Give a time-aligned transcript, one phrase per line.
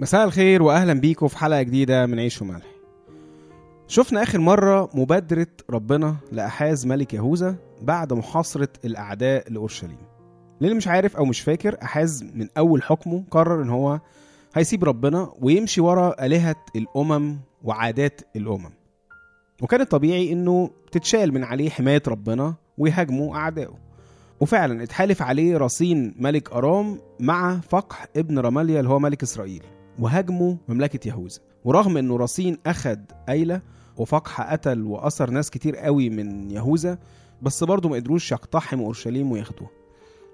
[0.00, 2.66] مساء الخير واهلا بيكم في حلقة جديدة من عيش وملح.
[3.88, 9.98] شفنا آخر مرة مبادرة ربنا لأحاز ملك يهوذا بعد محاصرة الأعداء لأورشليم.
[10.60, 14.00] للي مش عارف أو مش فاكر أحاز من أول حكمه قرر إن هو
[14.54, 18.70] هيسيب ربنا ويمشي ورا آلهة الأمم وعادات الأمم.
[19.62, 23.74] وكان الطبيعي إنه تتشال من عليه حماية ربنا ويهاجموا أعدائه.
[24.40, 29.62] وفعلا اتحالف عليه رصين ملك أرام مع فقح ابن رماليا اللي هو ملك إسرائيل.
[29.98, 31.38] وهاجموا مملكة يهوذا.
[31.64, 33.62] ورغم إنه رصين أخد أيلة
[33.96, 36.98] وفقح قتل واسر ناس كتير قوي من يهوذا
[37.42, 39.70] بس برضه ما قدروش يقتحموا أورشليم وياخدوها.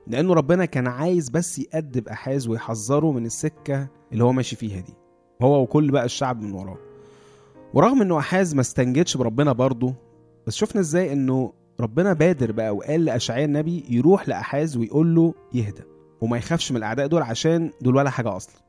[0.07, 4.95] لأنه ربنا كان عايز بس يأدب أحاز ويحذره من السكة اللي هو ماشي فيها دي.
[5.43, 6.78] هو وكل بقى الشعب من وراه.
[7.75, 9.95] ورغم إنه أحاز ما استنجدش بربنا برضه
[10.47, 15.83] بس شفنا إزاي إنه ربنا بادر بقى وقال لأشعياء النبي يروح لأحاز ويقول له يهدى
[16.21, 18.64] وما يخافش من الأعداء دول عشان دول ولا حاجة أصلا.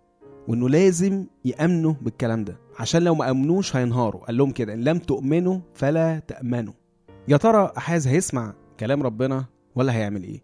[0.48, 2.58] وإنه لازم يأمنوا بالكلام ده.
[2.80, 4.26] عشان لو ما أمنوش هينهاروا.
[4.26, 6.74] قال لهم كده إن لم تؤمنوا فلا تأمنوا.
[7.28, 10.44] يا ترى أحاز هيسمع كلام ربنا ولا هيعمل إيه؟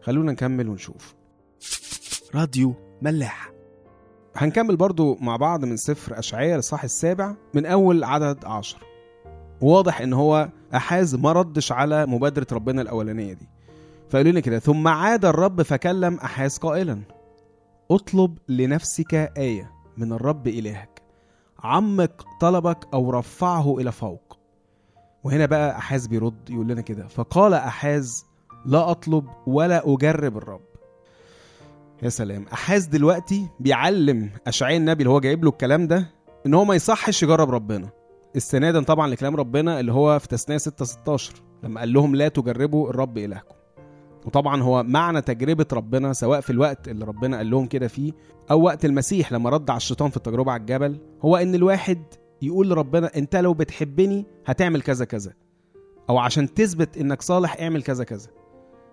[0.00, 1.14] خلونا نكمل ونشوف.
[2.34, 3.52] راديو ملاح.
[4.36, 8.78] هنكمل برضو مع بعض من سفر أشعياء للصح السابع من أول عدد عشر.
[9.60, 13.48] واضح إن هو أحاز ما ردش على مبادرة ربنا الأولانية دي.
[14.10, 17.00] فقالوا لنا كده ثم عاد الرب فكلم أحاز قائلا.
[17.94, 21.02] اطلب لنفسك آية من الرب إلهك.
[21.58, 24.38] عمق طلبك أو رفعه إلى فوق.
[25.24, 28.24] وهنا بقى أحاز بيرد يقول لنا كده فقال أحاز
[28.66, 30.60] لا أطلب ولا أجرب الرب.
[32.02, 36.06] يا سلام أحاز دلوقتي بيعلم أشعياء النبي اللي هو جايب له الكلام ده
[36.46, 37.88] إن هو ما يصحش يجرب ربنا.
[38.36, 41.32] استنادا طبعا لكلام ربنا اللي هو في تثنية 6 16
[41.62, 43.54] لما قال لهم لا تجربوا الرب إلهكم.
[44.26, 48.12] وطبعا هو معنى تجربة ربنا سواء في الوقت اللي ربنا قال لهم كده فيه
[48.50, 52.02] أو وقت المسيح لما رد على الشيطان في التجربة على الجبل هو إن الواحد
[52.42, 55.32] يقول لربنا أنت لو بتحبني هتعمل كذا كذا
[56.10, 58.28] أو عشان تثبت إنك صالح اعمل كذا كذا.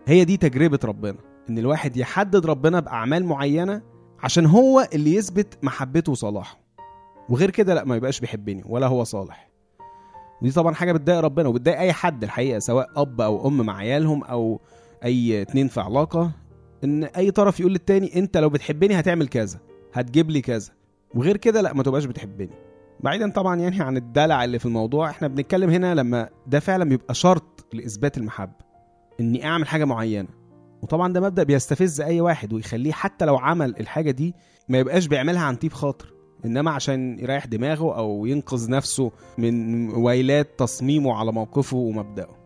[0.06, 1.18] هي دي تجربة ربنا
[1.50, 3.82] إن الواحد يحدد ربنا بأعمال معينة
[4.20, 6.60] عشان هو اللي يثبت محبته وصلاحه.
[7.30, 9.50] وغير كده لا ما يبقاش بيحبني ولا هو صالح.
[10.42, 14.24] ودي طبعا حاجة بتضايق ربنا وبتضايق أي حد الحقيقة سواء أب أو أم مع عيالهم
[14.24, 14.62] أو
[15.04, 16.32] أي اتنين في علاقة
[16.84, 19.60] إن أي طرف يقول للتاني أنت لو بتحبني هتعمل كذا
[19.94, 20.72] هتجيب لي كذا.
[21.16, 22.50] وغير كده لا ما تبقاش بتحبني.
[23.00, 27.14] بعيدا طبعا يعني عن الدلع اللي في الموضوع إحنا بنتكلم هنا لما ده فعلا بيبقى
[27.14, 28.70] شرط لإثبات المحبة
[29.20, 30.28] إني أعمل حاجة معينة.
[30.82, 34.36] وطبعا ده مبدأ بيستفز أي واحد ويخليه حتى لو عمل الحاجة دي
[34.70, 36.14] ما يبقاش بيعملها عن طيب خاطر.
[36.46, 42.39] إنما عشان يريح دماغه أو ينقذ نفسه من ويلات تصميمه على موقفه ومبدأه.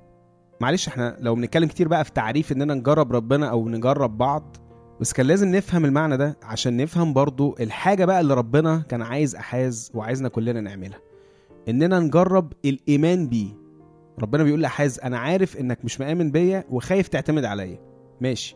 [0.63, 4.57] معلش إحنا لو بنتكلم كتير بقى في تعريف إننا نجرب ربنا أو نجرب بعض
[5.01, 9.35] بس كان لازم نفهم المعنى ده عشان نفهم برضو الحاجة بقى اللي ربنا كان عايز
[9.35, 10.99] أحاز وعايزنا كلنا نعملها.
[11.69, 13.47] إننا نجرب الإيمان بيه.
[14.19, 17.79] ربنا بيقول لأحاز أنا عارف إنك مش مآمن بيا وخايف تعتمد عليا.
[18.21, 18.55] ماشي.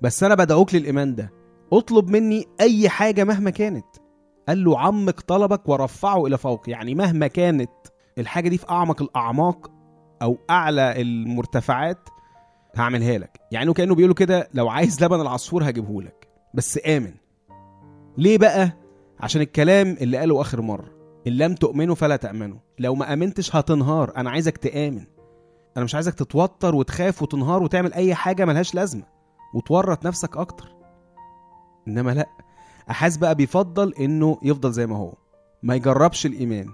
[0.00, 1.32] بس أنا بدعوك للإيمان ده.
[1.72, 3.86] اطلب مني أي حاجة مهما كانت.
[4.48, 6.70] قال له عمق طلبك ورفعه إلى فوق.
[6.70, 7.70] يعني مهما كانت
[8.18, 9.70] الحاجة دي في أعمق الأعماق
[10.22, 12.08] أو أعلى المرتفعات
[12.76, 13.40] هعملها لك.
[13.52, 16.28] يعني كأنه بيقولوا كده لو عايز لبن العصفور هجيبه لك.
[16.54, 17.14] بس آمن.
[18.18, 18.72] ليه بقى؟
[19.20, 20.90] عشان الكلام اللي قاله آخر مرة.
[21.26, 22.58] إن لم تؤمنوا فلا تأمنوا.
[22.78, 24.12] لو ما آمنتش هتنهار.
[24.16, 25.04] أنا عايزك تآمن.
[25.76, 29.02] أنا مش عايزك تتوتر وتخاف وتنهار وتعمل أي حاجة ملهاش لازمة.
[29.54, 30.68] وتورط نفسك أكتر.
[31.88, 32.28] إنما لأ.
[32.90, 35.14] احاز بقى بيفضل إنه يفضل زي ما هو.
[35.62, 36.66] ما يجربش الإيمان.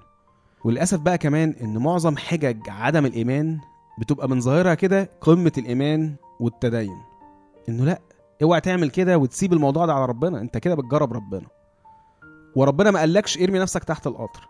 [0.64, 3.58] وللأسف بقى كمان إن معظم حجج عدم الإيمان
[3.98, 6.96] بتبقى من ظاهرها كده قمة الإيمان والتدين.
[7.68, 8.00] إنه لأ
[8.42, 10.40] اوعى تعمل كده وتسيب الموضوع ده على ربنا.
[10.40, 11.46] أنت كده بتجرب ربنا.
[12.56, 14.48] وربنا ما قالكش ارمي نفسك تحت القطر.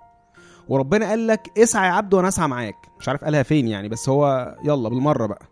[0.69, 2.76] وربنا قال لك اسعى يا عبد وأنا اسعى معاك.
[3.00, 5.47] مش عارف قالها فين يعني بس هو يلا بالمرة بقى.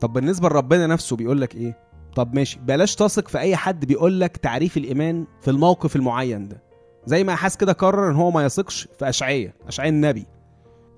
[0.00, 1.78] طب بالنسبة لربنا نفسه بيقول لك إيه؟
[2.16, 6.62] طب ماشي بلاش تثق في أي حد بيقول لك تعريف الإيمان في الموقف المعين ده.
[7.06, 10.26] زي ما احاز كده قرر إن هو ما يثقش في اشعياء اشعياء النبي.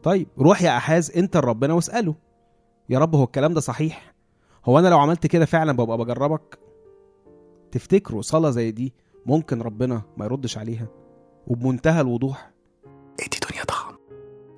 [0.03, 2.15] طيب روح يا احاز أنت لربنا واسأله.
[2.89, 4.15] يا رب هو الكلام ده صحيح؟
[4.65, 6.59] هو أنا لو عملت كده فعلا ببقى بجربك؟
[7.73, 8.93] تفتكروا صلاة زي دي
[9.27, 10.87] ممكن ربنا ما يردش عليها؟
[11.47, 12.51] وبمنتهى الوضوح.
[13.21, 13.95] إدي دنيا طعم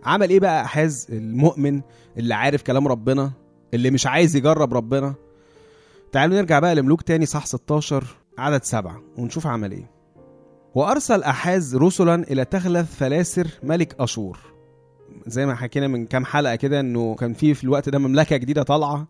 [0.05, 1.81] عمل إيه بقى احاز المؤمن
[2.17, 3.33] اللي عارف كلام ربنا
[3.75, 5.15] اللي مش عايز يجرب ربنا؟
[6.13, 8.05] تعالوا نرجع بقى لملوك تاني صح 16
[8.39, 9.91] عدد سبعة ونشوف عمل إيه.
[10.77, 14.39] وأرسل أحاز رسلا إلى تغلث فلاسر ملك أشور.
[15.27, 18.63] زي ما حكينا من كام حلقة كده إنه كان في في الوقت ده مملكة جديدة
[18.63, 19.09] طالعة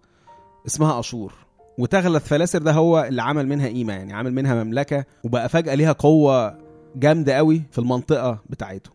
[0.66, 1.32] اسمها أشور.
[1.78, 5.92] وتغلث فلاسر ده هو اللي عمل منها قيمه يعني عمل منها مملكة وبقى فجأة ليها
[5.92, 6.58] قوة
[6.96, 8.90] جامدة قوي في المنطقة بتاعته.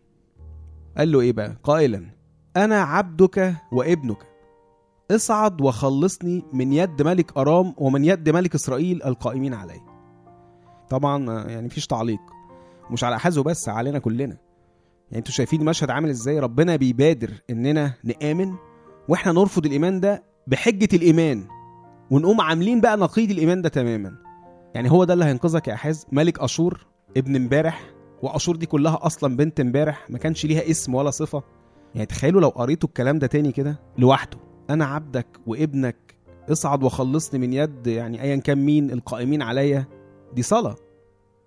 [0.98, 2.06] قال له إيه بقى؟ قائلا
[2.56, 4.18] أنا عبدك وابنك.
[5.10, 9.80] اصعد وخلصني من يد ملك أرام ومن يد ملك إسرائيل القائمين علي.
[10.90, 12.20] طبعا يعني مفيش تعليق.
[12.92, 14.22] مش على احازه بس علينا كلنا.
[14.22, 18.54] يعني أنتوا شايفين المشهد عامل إزاي؟ ربنا بيبادر إننا نآمن
[19.08, 21.44] وإحنا نرفض الإيمان ده بحجة الإيمان
[22.10, 24.12] ونقوم عاملين بقى نقيض الإيمان ده تماما.
[24.74, 26.06] يعني هو ده اللي هينقذك يا أحاز.
[26.12, 26.86] ملك أشور
[27.16, 27.90] ابن امبارح
[28.22, 31.42] وأشور دي كلها أصلا بنت امبارح ما كانش ليها اسم ولا صفة.
[31.94, 34.38] يعني تخيلوا لو قريتوا الكلام ده تاني كده لوحده.
[34.70, 36.14] أنا عبدك وابنك
[36.52, 39.84] اصعد وخلصني من يد يعني ايا كان مين القائمين عليا.
[40.34, 40.76] دي صلاة.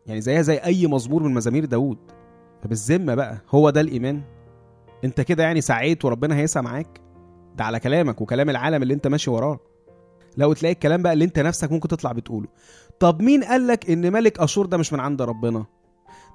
[0.06, 1.98] يعني زيها زي أي مزمور من مزامير داوود.
[2.64, 4.22] فبالذمه بقى هو ده الإيمان؟
[5.04, 7.02] أنت كده يعني سعيت وربنا هيسعى معاك؟
[7.56, 9.60] ده على كلامك وكلام العالم اللي أنت ماشي وراه.
[10.38, 12.48] لو تلاقي الكلام بقى اللي أنت نفسك ممكن تطلع بتقوله.
[13.00, 15.66] طب مين قالك إن ملك أشور ده مش من عند ربنا؟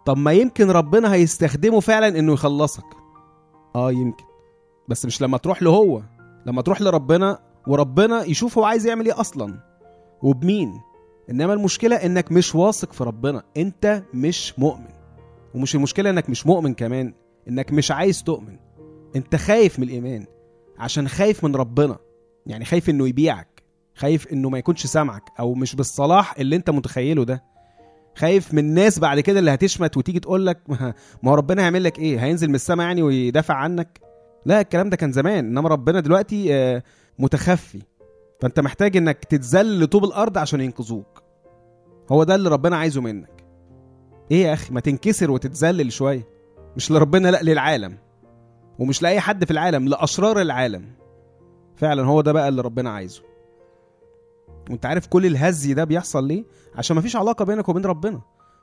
[0.07, 2.85] طب ما يمكن ربنا هيستخدمه فعلا إنه يخلصك.
[3.77, 4.25] آه يمكن.
[4.89, 6.03] بس مش لما تروح له هو.
[6.47, 9.61] لما تروح لربنا وربنا يشوف هو عايز يعمل إيه أصلا.
[10.23, 10.81] وبمين؟
[11.31, 13.43] إنما المشكلة إنك مش واثق في ربنا.
[13.57, 14.89] أنت مش مؤمن.
[15.55, 17.15] ومش المشكلة إنك مش مؤمن كمان
[17.49, 18.57] إنك مش عايز تؤمن.
[19.17, 20.27] أنت خايف من الإيمان
[20.79, 21.99] عشان خايف من ربنا.
[22.47, 23.63] يعني خايف إنه يبيعك
[23.95, 27.45] خايف إنه ما يكونش سامعك أو مش بالصلاح اللي أنت متخيله ده.
[28.17, 30.59] خايف من الناس بعد كده اللي هتشمت وتيجي تقول لك
[31.23, 34.01] ما هو ربنا هيعمل لك إيه؟ هينزل من السماء يعني ويدافع عنك؟
[34.47, 35.47] لا الكلام ده كان زمان.
[35.47, 36.83] إنما ربنا دلوقتي آه،
[37.19, 37.83] متخفي.
[38.41, 41.23] فانت محتاج انك تتذل لطوب الأرض عشان ينقذوك.
[42.13, 43.45] هو ده اللي ربنا عايزه منك.
[44.31, 46.29] إيه يا أخي؟ ما تنكسر وتتذلل شوية
[46.77, 47.99] مش لربنا لا للعالم.
[48.79, 50.85] ومش لأي حد في العالم لأشرار العالم.
[51.77, 53.23] فعلا هو ده بقى اللي ربنا عايزه.
[54.71, 56.45] وانت عارف كل الهزي ده بيحصل ليه؟
[56.75, 58.21] عشان مفيش علاقة بينك وبين ربنا.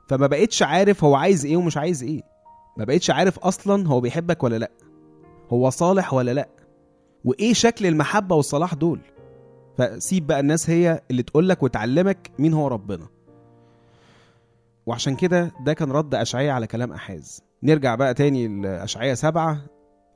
[0.08, 2.22] فما بقتش عارف هو عايز إيه ومش عايز إيه.
[2.76, 4.70] ما بقتش عارف أصلا هو بيحبك ولا لا.
[5.50, 6.48] هو صالح ولا لا.
[7.24, 9.00] وإيه شكل المحبة والصلاح دول؟
[9.78, 13.06] فسيب بقى الناس هي اللي تقولك وتعلمك مين هو ربنا.
[14.86, 17.42] وعشان كده ده كان رد أشعية على كلام أحاز.
[17.62, 19.60] نرجع بقى تاني لأشعية سبعة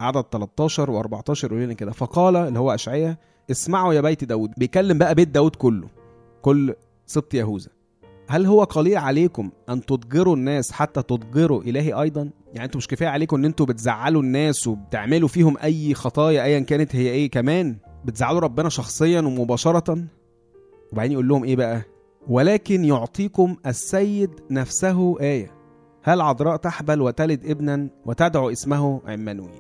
[0.01, 1.93] عدد 13 و14 يقول لنا كده.
[1.93, 3.19] فقال اللي هو أشعية
[3.51, 4.51] اسمعوا يا بيت داود.
[4.57, 5.89] بيكلم بقى بيت داود كله
[6.43, 6.75] كل
[7.07, 7.71] سبط يهوذا.
[8.29, 13.09] هل هو قليل عليكم أن تضجروا الناس حتى تضجروا إلهي أيضا؟ يعني أنتوا مش كفاية
[13.09, 18.41] عليكم إن أنتوا بتزعلوا الناس وبتعملوا فيهم أي خطايا ايا كانت هي إيه كمان؟ بتزعلوا
[18.41, 20.05] ربنا شخصيا ومباشره؟
[20.93, 21.83] وبعدين يقول لهم إيه بقى؟
[22.29, 25.51] ولكن يعطيكم السيد نفسه آية.
[26.03, 29.51] هل عذراء تحبل وتلد ابنا وتدعو اسمه عمانويل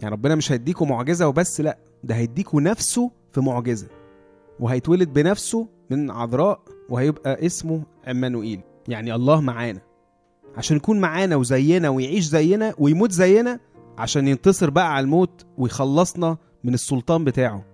[0.00, 3.86] يعني ربنا مش هيديكم معجزة وبس لا ده هيديكوا نفسه في معجزة.
[4.60, 9.80] وهيتولد بنفسه من عذراء وهيبقى اسمه عمانوئيل يعني الله معانا.
[10.56, 13.60] عشان يكون معانا وزينا ويعيش زينا ويموت زينا
[13.98, 17.64] عشان ينتصر بقى على الموت ويخلصنا من السلطان بتاعه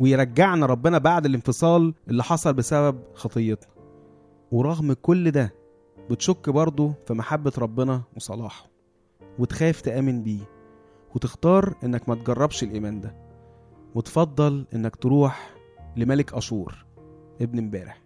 [0.00, 3.70] ويرجعنا ربنا بعد الانفصال اللي حصل بسبب خطيتنا.
[4.52, 5.54] ورغم كل ده
[6.10, 8.70] بتشك برضه في محبة ربنا وصلاحه
[9.38, 10.50] وتخاف تآمن بيه
[11.14, 13.16] وتختار إنك ما تجربش الإيمان ده
[13.94, 15.54] وتفضل إنك تروح
[15.96, 16.86] لملك أشور
[17.40, 18.02] ابن امبارح.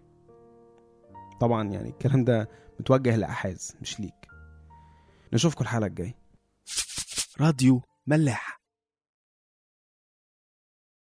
[1.40, 2.48] طبعا يعني الكلام ده
[2.80, 4.28] متوجه لأحاز مش ليك.
[5.32, 6.14] نشوفكم الحلقة الجاية.
[7.40, 8.61] راديو ملاح.